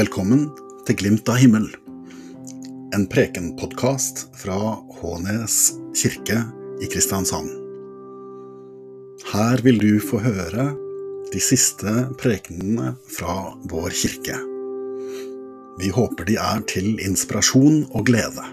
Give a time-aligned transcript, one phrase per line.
[0.00, 0.46] Velkommen
[0.88, 1.66] til Glimt av himmel,
[2.96, 4.54] en prekenpodkast fra
[4.96, 5.56] Hånes
[5.98, 6.38] kirke
[6.80, 7.50] i Kristiansand.
[9.28, 10.70] Her vil du få høre
[11.34, 14.38] de siste prekenene fra vår kirke.
[15.82, 18.46] Vi håper de er til inspirasjon og glede.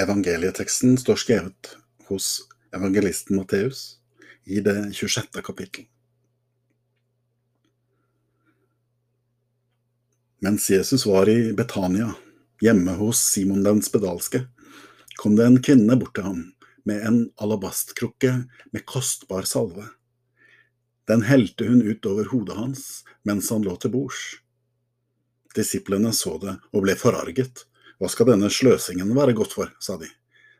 [0.00, 1.74] Evangelieteksten står skrevet
[2.08, 2.26] hos
[2.72, 3.98] evangelisten Matteus
[4.44, 5.26] i det 26.
[5.44, 5.84] kapittel.
[10.40, 12.14] Mens Jesus var i Betania,
[12.64, 14.46] hjemme hos Simon den spedalske,
[15.20, 16.42] kom det en kvinne bort til ham
[16.88, 18.32] med en alabastkrukke
[18.72, 19.84] med kostbar salve.
[21.12, 22.86] Den helte hun ut over hodet hans
[23.28, 24.22] mens han lå til bords.
[25.52, 27.66] Disiplene så det og ble forarget.
[28.00, 30.08] Hva skal denne sløsingen være godt for, sa de.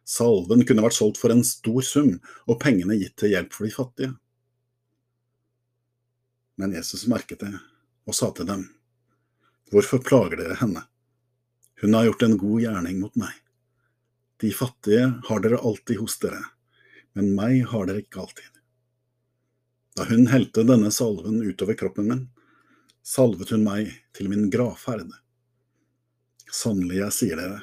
[0.04, 3.72] Salven kunne vært solgt for en stor sum, og pengene gitt til hjelp for de
[3.72, 4.12] fattige.
[6.60, 7.54] Men Jesus merket det,
[8.04, 8.66] og sa til dem,
[9.70, 10.82] Hvorfor plager dere henne?
[11.80, 13.32] Hun har gjort en god gjerning mot meg.
[14.42, 16.40] De fattige har dere alltid hos dere,
[17.14, 18.48] men meg har dere ikke alltid.
[19.96, 22.22] Da hun helte denne salven utover kroppen min,
[23.06, 25.06] salvet hun meg til min gravferd.
[26.50, 27.60] Sannelig, jeg sier dere,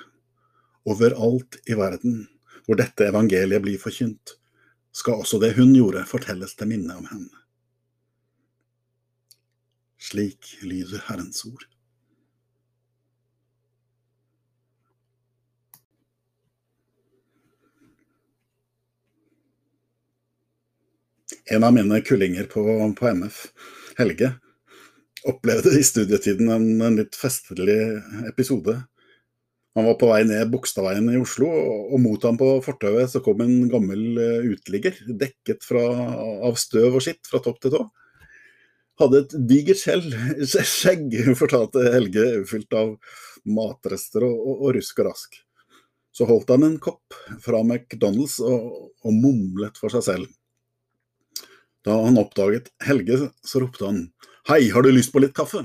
[0.88, 2.22] overalt i verden
[2.68, 4.36] hvor dette evangeliet blir forkynt,
[4.96, 7.44] skal også det hun gjorde, fortelles til minne om henne.
[10.02, 11.68] Slik lyder Herrens ord.
[21.48, 22.64] En av mine kullinger på,
[23.00, 23.40] på MF,
[24.00, 24.34] Helge,
[25.26, 27.78] opplevde i studietiden en, en, litt festlig
[28.30, 28.76] episode.
[29.78, 31.50] Han var på vei ned Bogstadveien i Oslo,
[31.92, 35.84] og, mot ham på fortauet så kom en gammel uh, uteligger, dekket fra,
[36.48, 37.84] av støv og skitt fra topp til tå.
[38.98, 42.96] Hadde et digert skjegg, fortalte Helge, fylt av
[43.46, 45.38] matrester og, og, og, rusk og rask.
[46.10, 47.14] Så holdt han en kopp
[47.44, 50.34] fra McDonald's og, og mumlet for seg selv.
[51.86, 54.02] Da han oppdaget Helge, så ropte han
[54.48, 55.60] Hei, har du lyst på litt kaffe?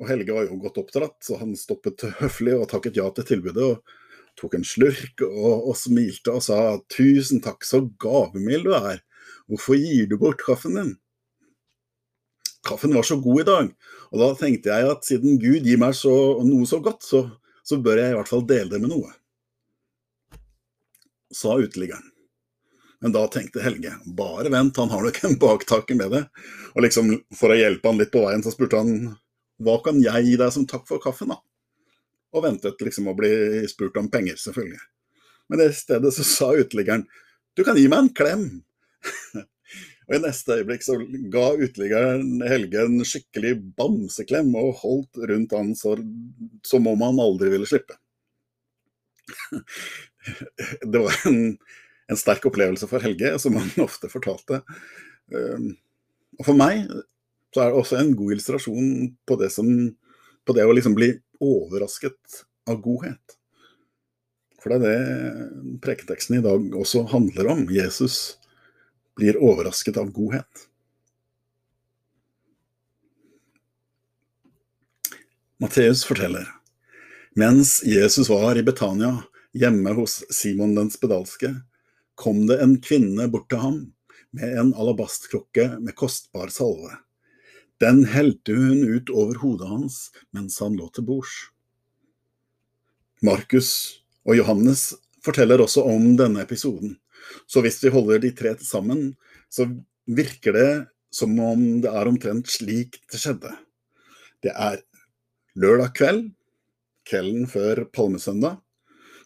[0.00, 3.66] Og Helge var jo godt oppdratt, så han stoppet høflig og takket ja til tilbudet.
[3.66, 6.56] og Tok en slurk og, og smilte og sa
[6.88, 9.02] tusen takk, så gavmild du er.
[9.44, 10.94] Hvorfor gir du bort kaffen din?
[12.64, 13.68] Kaffen var så god i dag,
[14.08, 16.16] og da tenkte jeg at siden Gud gir meg så,
[16.48, 17.26] noe så godt, så,
[17.60, 19.12] så bør jeg i hvert fall dele det med noe.
[21.28, 22.13] Sa uteliggeren.
[23.04, 26.22] Men da tenkte Helge bare vent, han har nok en baktakke med det.
[26.72, 29.10] Og liksom for å hjelpe han litt på veien, så spurte han
[29.60, 31.36] hva kan jeg gi deg som takk for kaffen, da?
[32.32, 34.80] Og ventet liksom å bli spurt om penger, selvfølgelig.
[35.52, 37.04] Men i stedet så sa uteliggeren
[37.54, 38.48] du kan gi meg en klem.
[40.08, 40.96] og i neste øyeblikk så
[41.36, 45.98] ga uteliggeren Helge en skikkelig bamseklem og holdt rundt han så,
[46.64, 48.00] som om han aldri ville slippe.
[50.88, 51.40] det var en
[52.10, 54.62] en sterk opplevelse for Helge, som han ofte fortalte.
[55.32, 55.74] Ehm,
[56.38, 56.84] og for meg
[57.54, 58.90] så er det også en god illustrasjon
[59.28, 59.68] på det, som,
[60.44, 61.12] på det å liksom bli
[61.44, 63.38] overrasket av godhet.
[64.62, 67.66] For det er det preketeksten i dag også handler om.
[67.70, 68.40] Jesus
[69.14, 70.66] blir overrasket av godhet.
[75.62, 76.48] Matteus forteller
[77.34, 81.50] mens Jesus var i Betania, hjemme hos Simon den spedalske,
[82.14, 83.80] kom det en kvinne bort til ham
[84.34, 86.92] med en alabastkrukke med kostbar salve.
[87.82, 89.98] Den helte hun ut over hodet hans
[90.34, 91.32] mens han lå til bords.
[93.24, 93.70] Markus
[94.26, 94.92] og Johannes
[95.24, 96.98] forteller også om denne episoden,
[97.46, 99.14] så hvis vi holder de tre sammen,
[99.48, 99.66] så
[100.04, 100.70] virker det
[101.14, 103.52] som om det er omtrent slik det skjedde.
[104.44, 104.82] Det er
[105.56, 106.24] lørdag kveld,
[107.08, 108.58] kvelden før palmesøndag,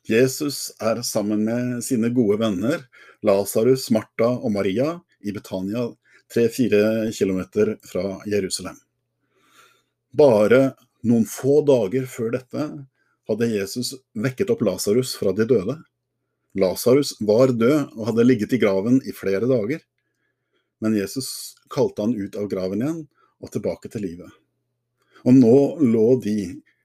[0.08, 2.87] Jesus er sammen med sine gode venner
[3.20, 5.82] Lasarus, Martha og Maria i Betania,
[6.32, 8.78] tre-fire kilometer fra Jerusalem.
[10.16, 10.72] Bare
[11.05, 12.64] noen få dager før dette
[13.28, 15.76] hadde Jesus vekket opp Lasarus fra de døde.
[16.56, 19.82] Lasarus var død og hadde ligget i graven i flere dager.
[20.81, 23.04] Men Jesus kalte han ut av graven igjen
[23.44, 24.32] og tilbake til livet.
[25.28, 26.38] Og nå lå de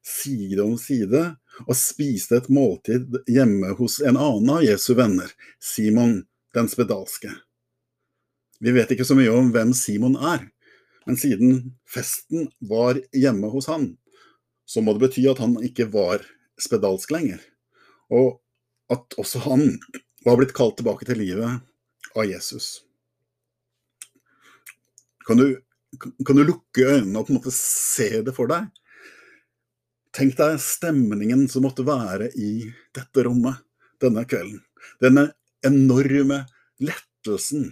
[0.04, 1.24] side om side
[1.68, 5.30] og spiste et måltid hjemme hos en annen av Jesu venner,
[5.62, 6.24] Simon
[6.54, 7.32] den spedalske.
[8.64, 10.46] Vi vet ikke så mye om hvem Simon er,
[11.08, 13.94] men siden festen var hjemme hos han,
[14.66, 16.24] så må det bety at han ikke var
[16.62, 17.42] spedalsk lenger,
[18.14, 18.40] og
[18.94, 19.68] at også han
[20.24, 21.60] var blitt kalt tilbake til livet
[22.14, 22.84] av Jesus.
[25.28, 25.48] Kan du,
[26.00, 28.70] kan du lukke øynene og på en måte se det for deg?
[30.14, 33.64] Tenk deg stemningen som måtte være i dette rommet
[34.04, 34.60] denne kvelden.
[35.02, 35.32] Denne
[35.66, 36.44] enorme
[36.84, 37.72] lettelsen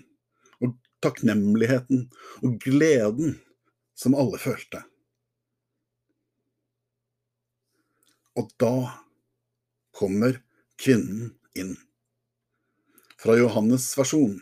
[0.64, 0.74] og
[1.04, 2.08] takknemligheten
[2.42, 3.36] og gleden
[3.98, 4.82] som alle følte.
[8.40, 8.74] Og da
[9.94, 10.40] kommer
[10.82, 11.76] kvinnen inn.
[13.22, 14.40] Fra Johannes' versjon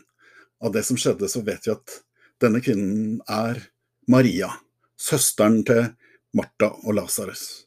[0.64, 2.00] av det som skjedde, så vet vi at
[2.40, 3.60] denne kvinnen er
[4.08, 4.54] Maria,
[4.96, 5.90] søsteren til
[6.32, 7.66] Martha og Lasarus.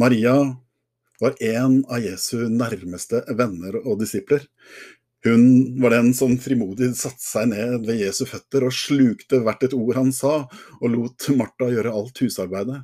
[0.00, 0.34] Maria
[1.20, 4.46] var en av Jesu nærmeste venner og disipler.
[5.24, 5.42] Hun
[5.82, 9.98] var den som frimodig satte seg ned ved Jesu føtter og slukte hvert et ord
[9.98, 10.46] han sa,
[10.80, 12.80] og lot Martha gjøre alt husarbeidet.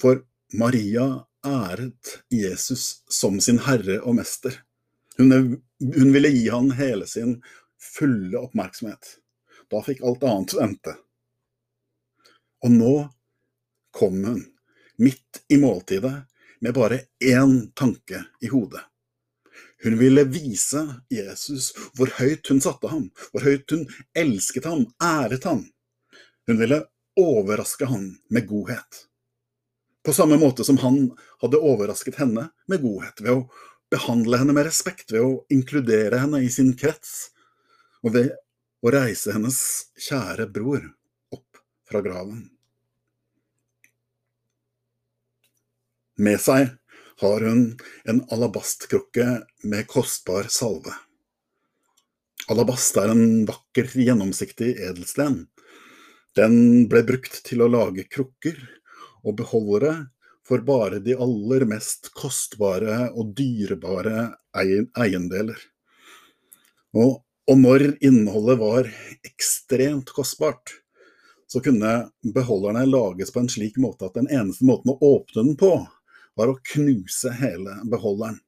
[0.00, 0.22] For
[0.56, 1.04] Maria
[1.44, 4.56] æret Jesus som sin herre og mester.
[5.18, 7.42] Hun, hun ville gi han hele sin
[7.76, 9.18] fulle oppmerksomhet.
[9.68, 10.96] Da fikk alt annet vente.
[12.64, 12.94] Og nå
[13.92, 14.44] kom hun,
[15.02, 16.22] midt i måltidet,
[16.62, 18.84] med bare én tanke i hodet.
[19.82, 25.42] Hun ville vise Jesus hvor høyt hun satte ham, hvor høyt hun elsket ham, æret
[25.48, 25.64] ham.
[26.46, 26.84] Hun ville
[27.18, 29.02] overraske ham med godhet.
[30.06, 31.10] På samme måte som han
[31.42, 33.42] hadde overrasket henne med godhet, ved å
[33.92, 37.32] behandle henne med respekt, ved å inkludere henne i sin krets,
[38.02, 38.32] og ved
[38.82, 39.60] å reise hennes
[39.98, 40.82] kjære bror
[41.34, 42.46] opp fra graven.
[46.22, 46.68] Med seg
[47.22, 47.62] har hun
[48.06, 49.26] en alabastkrukke
[49.66, 50.92] med kostbar salve.
[52.52, 55.46] Alabast er en vakker, gjennomsiktig edelsten.
[56.38, 58.58] Den ble brukt til å lage krukker
[59.22, 59.94] og beholdere
[60.46, 65.58] for bare de aller mest kostbare og dyrebare eiendeler.
[66.98, 67.18] Og,
[67.50, 68.90] og når innholdet var
[69.26, 70.76] ekstremt kostbart,
[71.50, 71.96] så kunne
[72.34, 75.72] beholderne lages på en slik måte at den eneste måten å åpne den på,
[76.38, 78.40] var å knuse hele beholderen.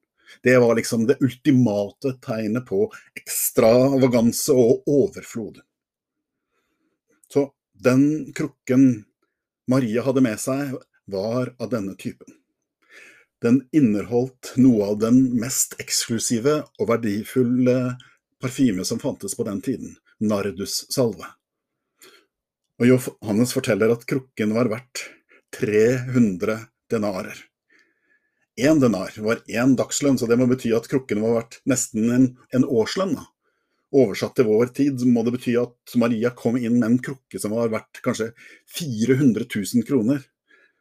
[0.43, 5.61] Det var liksom det ultimate tegnet på ekstravaganse og overflod.
[7.33, 9.05] Så den krukken
[9.69, 12.33] Maria hadde med seg, var av denne typen.
[13.41, 17.95] Den inneholdt noe av den mest eksklusive og verdifulle
[18.41, 21.27] parfyme som fantes på den tiden, nardussalve.
[22.81, 25.05] Og Johannes forteller at krukken var verdt
[25.59, 26.57] 300
[26.91, 27.37] denarer.
[28.55, 32.27] Én denar var én dagslønn, så det må bety at krukken var verdt nesten en,
[32.55, 33.17] en årslønn.
[33.17, 33.25] Da.
[33.95, 37.55] Oversatt til vår tid må det bety at Maria kom inn med en krukke som
[37.55, 38.29] var verdt kanskje
[38.77, 40.23] 400 000 kroner.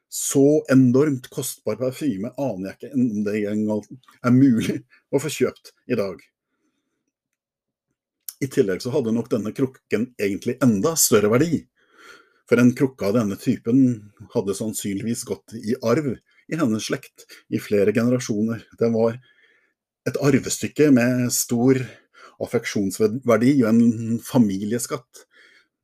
[0.07, 4.77] Så enormt kostbar parfyme aner jeg ikke om det er mulig
[5.11, 6.23] å få kjøpt i dag.
[8.39, 11.65] I tillegg så hadde nok denne krukken egentlig enda større verdi.
[12.47, 16.13] For en krukke av denne typen hadde sannsynligvis gått i arv
[16.49, 18.65] i hennes slekt i flere generasjoner.
[18.79, 19.19] Det var
[20.09, 21.81] et arvestykke med stor
[22.45, 25.25] affeksjonsverdi og en familieskatt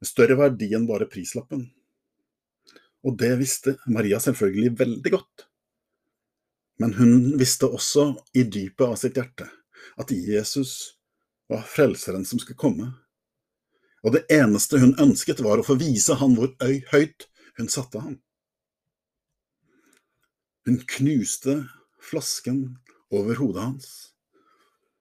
[0.01, 1.69] med større verdi enn bare prislappen.
[3.07, 5.47] Og det visste Maria selvfølgelig veldig godt.
[6.81, 9.49] Men hun visste også i dypet av sitt hjerte
[10.01, 10.97] at Jesus
[11.51, 12.91] var frelseren som skulle komme.
[14.05, 16.53] Og det eneste hun ønsket, var å få vise han hvor
[16.93, 17.27] høyt
[17.59, 18.17] hun satte ham.
[20.67, 21.57] Hun knuste
[22.11, 22.65] flasken
[23.11, 23.91] over hodet hans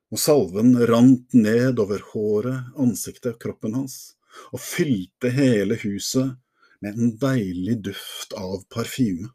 [0.09, 4.15] og salven rant ned over håret, ansiktet og kroppen hans,
[4.53, 6.33] og fylte hele huset
[6.81, 9.29] med en deilig duft av parfyme.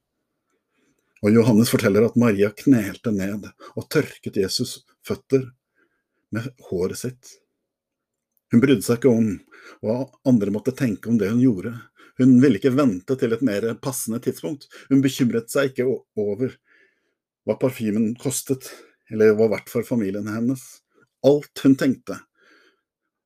[1.25, 5.47] Og Johannes forteller at Maria knelte ned og tørket Jesus' føtter
[6.35, 7.37] med håret sitt.
[8.52, 9.31] Hun brydde seg ikke om
[9.85, 11.73] hva andre måtte tenke om det hun gjorde.
[12.18, 14.68] Hun ville ikke vente til et mer passende tidspunkt.
[14.90, 16.54] Hun bekymret seg ikke over
[17.44, 18.71] hva parfymen kostet,
[19.11, 20.62] eller var verdt for familien hennes.
[21.26, 22.21] Alt hun tenkte,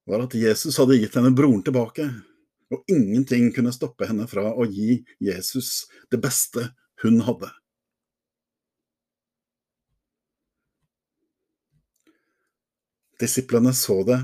[0.08, 2.08] var at Jesus hadde gitt henne broren tilbake,
[2.72, 6.70] og ingenting kunne stoppe henne fra å gi Jesus det beste
[7.04, 7.50] hun hadde.
[13.18, 14.20] Disiplene så det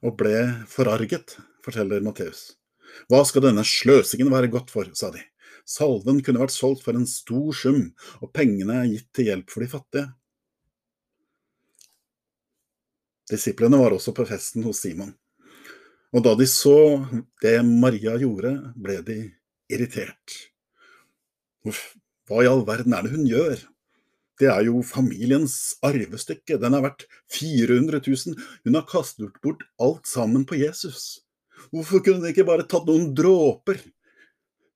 [0.00, 0.38] og ble
[0.72, 2.57] forarget, forteller Matteus.
[3.08, 5.22] Hva skal denne sløsingen være godt for, sa de.
[5.68, 7.90] Salven kunne vært solgt for en stor sum,
[8.24, 10.06] og pengene gitt til hjelp for de fattige.
[13.28, 15.12] Disiplene var også på festen hos Simon.
[16.16, 17.04] Og da de så
[17.44, 19.18] det Maria gjorde, ble de
[19.68, 20.38] irritert.
[21.68, 23.60] Hva i all verden er det hun gjør?
[24.38, 26.56] Det er jo familiens arvestykke.
[26.62, 27.04] Den er verdt
[27.34, 28.38] 400 000.
[28.64, 31.18] Hun har kastet bort alt sammen på Jesus.
[31.72, 33.80] Hvorfor kunne de ikke bare tatt noen dråper?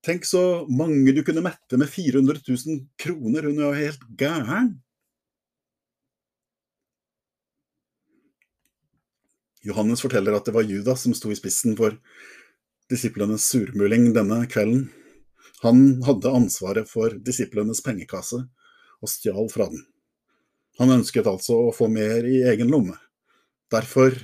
[0.03, 3.47] Tenk så mange du kunne mette med 400 000 kroner.
[3.47, 4.73] Hun er jo helt gæren.
[9.62, 11.95] Johannes forteller at det var Judas som sto i spissen for
[12.91, 14.89] disiplenes surmuling denne kvelden.
[15.62, 19.85] Han hadde ansvaret for disiplenes pengekasse og stjal fra den.
[20.81, 22.97] Han ønsket altså å få mer i egen lomme.
[23.71, 24.17] Derfor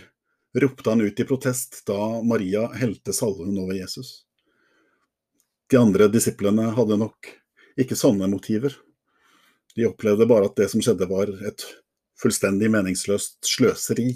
[0.54, 4.24] ropte han ut i protest da Maria helte salven over Jesus.
[5.68, 7.28] De andre disiplene hadde nok
[7.78, 8.72] ikke sånne motiver.
[9.76, 11.64] De opplevde bare at det som skjedde var et
[12.18, 14.10] fullstendig meningsløst sløseri.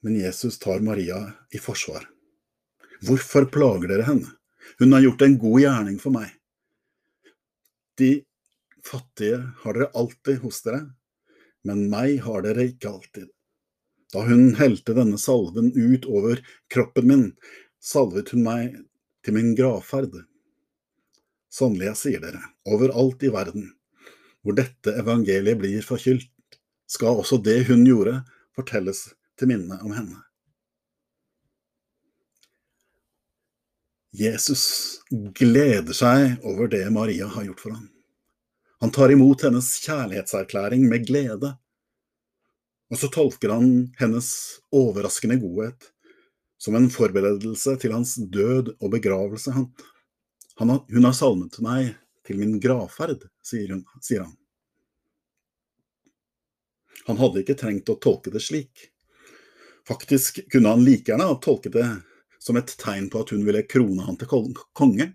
[0.00, 1.20] Men Jesus tar Maria
[1.52, 2.08] i forsvar.
[3.04, 4.32] Hvorfor plager dere henne?
[4.80, 6.32] Hun har gjort en god gjerning for meg.
[8.00, 8.22] De
[8.86, 10.82] fattige har dere alltid hos dere,
[11.66, 13.28] men meg har dere ikke alltid.
[14.10, 16.40] Da hun helte denne salven ut over
[16.72, 17.26] kroppen min,
[17.80, 18.78] salvet hun meg
[19.24, 20.16] til min gravferd.
[21.50, 23.70] Sannelig, jeg sier dere, overalt i verden
[24.40, 26.30] hvor dette evangeliet blir forkylt,
[26.88, 28.22] skal også det hun gjorde,
[28.56, 30.16] fortelles til minne om henne.
[34.16, 34.64] Jesus
[35.38, 37.86] gleder seg over det Maria har gjort for ham.
[38.80, 41.52] Han tar imot hennes kjærlighetserklæring med glede.
[42.90, 44.30] Og så tolker han hennes
[44.72, 45.90] overraskende godhet
[46.60, 49.52] som en forberedelse til hans død og begravelse.
[49.52, 49.68] Han,
[50.56, 51.92] han hun har salmet meg
[52.26, 54.34] til min gravferd, sier, hun, sier han.
[57.06, 58.88] Han hadde ikke trengt å tolke det slik.
[59.88, 61.88] Faktisk kunne han like gjerne ha tolket det
[62.40, 64.28] som et tegn på at hun ville krone han til
[64.76, 65.12] konge.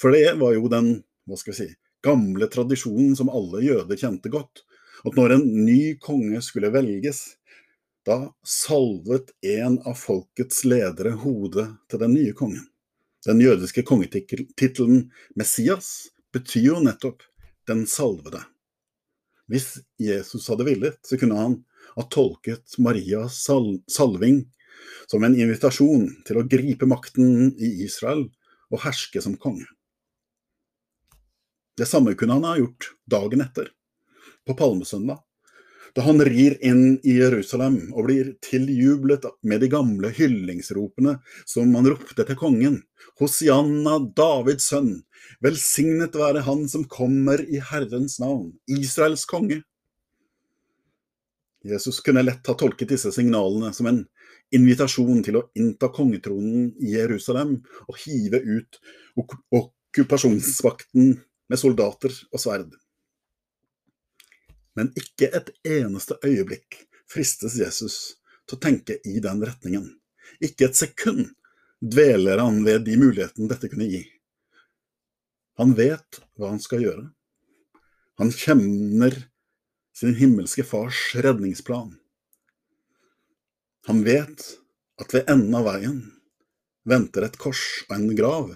[0.00, 0.98] For det var jo den
[1.28, 1.68] hva skal vi si,
[2.04, 4.64] gamle tradisjonen som alle jøder kjente godt,
[5.06, 7.38] at når en ny konge skulle velges,
[8.06, 12.64] da salvet en av folkets ledere hodet til den nye kongen.
[13.26, 17.24] Den jødiske kongetittelen Messias betyr jo nettopp
[17.68, 18.40] den salvede.
[19.48, 21.56] Hvis Jesus hadde villet, så kunne han
[21.96, 24.44] ha tolket Marias salving
[25.10, 28.26] som en invitasjon til å gripe makten i Israel
[28.72, 29.66] og herske som konge.
[31.78, 33.70] Det samme kunne han ha gjort dagen etter,
[34.46, 35.20] på palmesøndag,
[35.94, 41.16] da han rir inn i Jerusalem og blir tiljublet med de gamle hyllingsropene
[41.48, 42.80] som han ropte til kongen.
[43.18, 44.92] Hosianna, Davids sønn,
[45.44, 49.62] velsignet være han som kommer i Herrens navn, Israels konge.
[51.66, 54.04] Jesus kunne lett ha tolket disse signalene som en
[54.54, 58.78] invitasjon til å innta kongetronen i Jerusalem og hive ut
[59.18, 61.16] okkupasjonsvakten
[61.48, 62.74] med soldater og sverd.
[64.78, 67.96] Men ikke et eneste øyeblikk fristes Jesus
[68.46, 69.88] til å tenke i den retningen.
[70.44, 71.32] Ikke et sekund
[71.80, 74.04] dveler han ved de mulighetene dette kunne gi.
[75.58, 77.08] Han vet hva han skal gjøre.
[78.18, 79.16] Han kjenner
[79.94, 81.96] sin himmelske fars redningsplan.
[83.90, 84.44] Han vet
[85.02, 86.00] at ved enden av veien
[86.88, 88.52] venter et kors og en grav,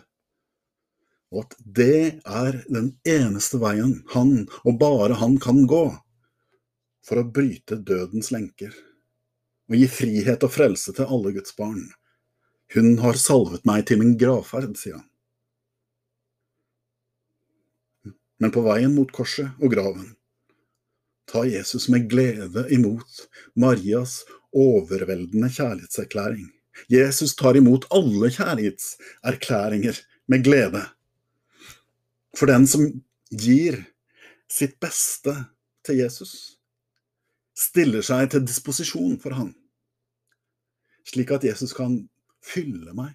[1.32, 5.86] og at det er den eneste veien han, og bare han, kan gå
[7.02, 8.74] for å bryte dødens lenker
[9.70, 11.86] og gi frihet og frelse til alle Guds barn.
[12.74, 15.08] Hun har salvet meg til min gravferd, sier han.
[18.42, 20.10] Men på veien mot korset og graven
[21.30, 23.22] tar Jesus med glede imot
[23.56, 24.22] Marias
[24.52, 26.50] overveldende kjærlighetserklæring.
[26.92, 30.82] Jesus tar imot alle kjærlighetserklæringer med glede.
[32.36, 32.86] For den som
[33.30, 33.78] gir
[34.52, 35.34] sitt beste
[35.84, 36.58] til Jesus,
[37.56, 39.52] stiller seg til disposisjon for han,
[41.08, 41.98] slik at Jesus kan
[42.42, 43.14] fylle meg,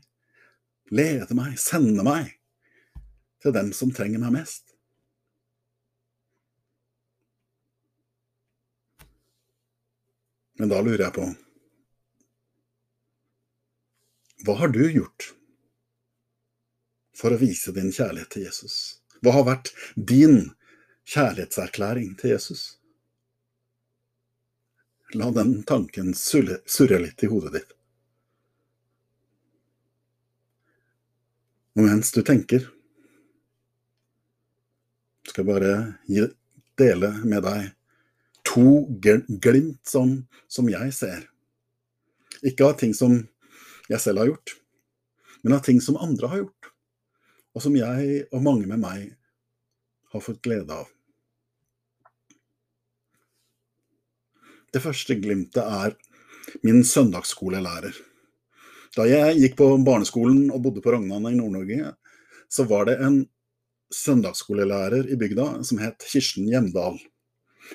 [0.94, 2.32] lede meg, sende meg
[3.44, 4.64] til dem som trenger meg mest.
[10.58, 11.26] Men da lurer jeg på
[14.46, 15.32] Hva har du gjort
[17.18, 18.78] for å vise din kjærlighet til Jesus?
[19.22, 20.52] Hva har vært din
[21.08, 22.66] kjærlighetserklæring til Jesus?
[25.16, 27.74] La den tanken surre litt i hodet ditt.
[31.78, 32.66] Og mens du tenker,
[35.28, 35.74] skal jeg bare
[36.80, 37.68] dele med deg
[38.48, 40.16] to glimt som,
[40.50, 41.28] som jeg ser.
[42.42, 43.20] Ikke av ting som
[43.92, 44.56] jeg selv har gjort,
[45.44, 46.57] men av ting som andre har gjort,
[47.58, 49.08] og som jeg og mange med meg
[50.14, 50.86] har fått glede av.
[54.70, 55.96] Det første glimtet er
[56.62, 57.96] min søndagsskolelærer.
[58.94, 61.96] Da jeg gikk på barneskolen og bodde på Rognan i Nord-Norge,
[62.46, 63.24] så var det en
[63.94, 67.00] søndagsskolelærer i bygda som het Kirsten Hjemdal.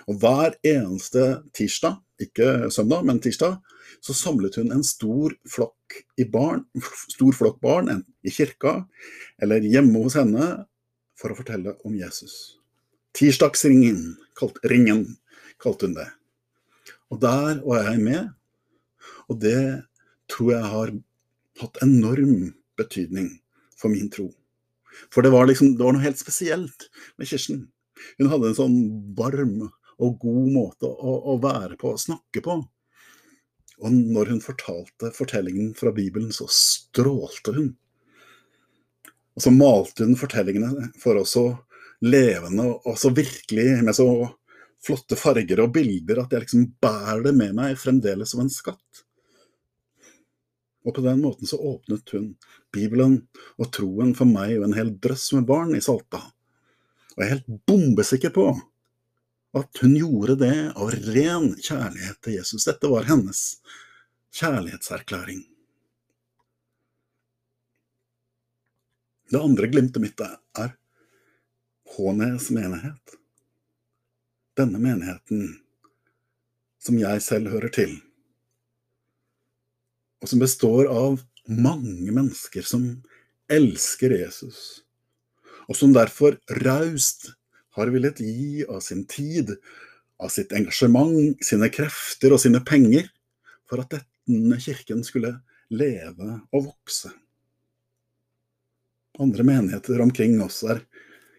[0.09, 3.59] Og hver eneste tirsdag, ikke søndag, men tirsdag,
[4.03, 6.01] så samlet hun en stor flokk,
[6.33, 6.65] barn,
[7.15, 8.83] stor flokk barn, enten i kirka
[9.43, 10.67] eller hjemme hos henne,
[11.19, 12.59] for å fortelle om Jesus.
[13.15, 15.05] Tirsdagsringen, kalt, ringen,
[15.63, 16.09] kalte hun det.
[17.13, 18.33] Og der var jeg med,
[19.31, 19.85] og det
[20.33, 20.95] tror jeg har
[21.61, 23.29] hatt enorm betydning
[23.79, 24.31] for min tro.
[25.13, 26.89] For det var, liksom, det var noe helt spesielt
[27.21, 27.67] med Kirsten.
[28.19, 28.79] Hun hadde en sånn
[29.19, 29.69] varm
[29.99, 32.57] og god måte å, å være på, og snakke på.
[33.83, 37.73] Og når hun fortalte fortellingen fra Bibelen, så strålte hun.
[39.33, 41.47] Og så malte hun fortellingene for oss så
[42.03, 44.07] levende og så virkelig med så
[44.83, 49.03] flotte farger og bilder at jeg liksom bærer det med meg fremdeles som en skatt.
[50.83, 52.33] Og på den måten så åpnet hun
[52.75, 53.21] Bibelen
[53.61, 56.25] og troen for meg og en hel drøss med barn i Salta.
[57.15, 58.49] Og jeg er helt bombesikker på
[59.57, 62.67] at hun gjorde det av ren kjærlighet til Jesus.
[62.69, 63.41] Dette var hennes
[64.39, 65.43] kjærlighetserklæring.
[69.33, 70.73] Det andre glimtet mitt er
[71.97, 73.19] Hånes menighet.
[74.57, 75.59] Denne menigheten
[76.81, 77.99] som jeg selv hører til
[80.23, 81.19] og som består av
[81.51, 82.87] mange mennesker som
[83.53, 84.83] elsker Jesus,
[85.67, 87.33] og som derfor raust
[87.77, 89.55] har villet gi av sin tid,
[90.23, 93.09] av sitt engasjement, sine krefter og sine penger
[93.69, 93.97] for at
[94.29, 95.35] denne kirken skulle
[95.73, 97.13] leve og vokse.
[99.21, 100.85] Andre menigheter omkring oss er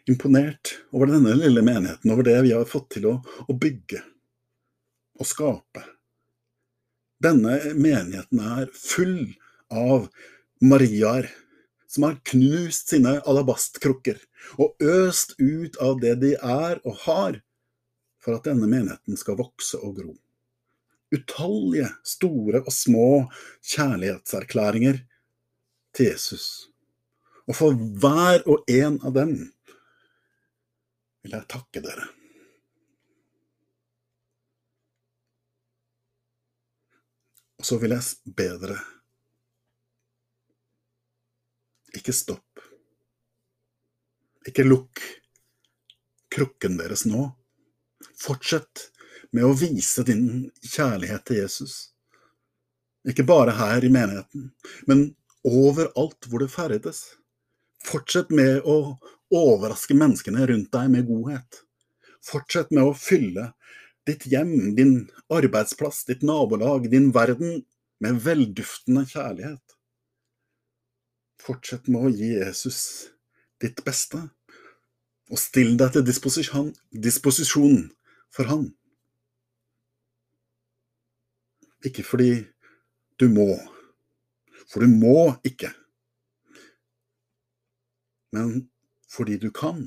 [0.10, 3.16] imponert over denne lille menigheten, over det vi har fått til å,
[3.48, 4.02] å bygge
[5.20, 5.86] og skape.
[7.24, 9.32] Denne menigheten er full
[9.72, 10.10] av
[10.64, 11.30] Mariaer
[11.94, 14.18] som har knust sine alabastkrukker
[14.58, 17.38] og øst ut av det de er og har,
[18.24, 20.14] for at denne menigheten skal vokse og gro.
[21.14, 23.10] Utallige store og små
[23.76, 25.04] kjærlighetserklæringer
[25.94, 26.48] til Jesus.
[27.46, 29.36] Og for hver og en av dem
[31.22, 32.08] vil jeg takke dere.
[37.62, 38.82] Og så vil jeg be dere
[41.94, 42.64] Ikke stopp.
[44.48, 45.02] Ikke lukk
[46.34, 47.30] krukken deres nå.
[48.20, 48.90] Fortsett
[49.34, 51.76] med å vise din kjærlighet til Jesus.
[53.10, 54.52] Ikke bare her i menigheten,
[54.88, 55.10] men
[55.44, 57.04] overalt hvor det ferdes.
[57.84, 58.96] Fortsett med å
[59.34, 61.64] overraske menneskene rundt deg med godhet.
[62.24, 63.50] Fortsett med å fylle
[64.08, 64.96] ditt hjem, din
[65.32, 67.64] arbeidsplass, ditt nabolag, din verden
[68.04, 69.64] med velduftende kjærlighet.
[71.44, 72.80] Fortsett med å gi Jesus
[73.64, 74.22] ditt beste,
[75.32, 77.90] og still deg til disposisjon, disposisjon
[78.34, 78.70] for Han.
[81.84, 82.46] Ikke fordi
[83.20, 83.50] du må,
[84.72, 85.74] for du må ikke,
[88.34, 88.64] men
[89.12, 89.84] fordi du kan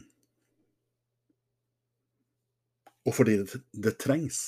[3.06, 4.38] og fordi det, det trengs.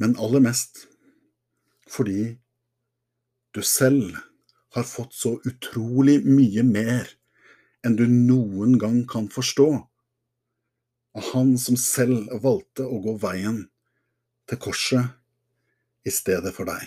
[0.00, 0.86] Men aller mest
[1.88, 2.36] fordi
[3.52, 4.16] du selv
[4.74, 7.10] har fått så utrolig mye mer
[7.84, 9.68] enn du noen gang kan forstå
[11.12, 13.58] av Han som selv valgte å gå veien
[14.48, 16.86] til korset i stedet for deg.